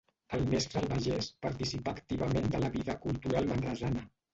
El 0.37 0.45
mestre 0.53 0.81
Albagés 0.83 1.29
participà 1.47 1.95
activament 1.95 2.51
de 2.59 2.67
la 2.67 2.75
vida 2.81 3.01
cultural 3.09 3.57
manresana. 3.57 4.09